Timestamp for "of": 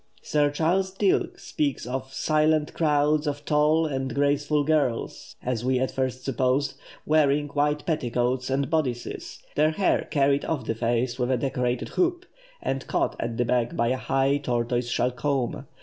1.85-2.11, 3.27-3.45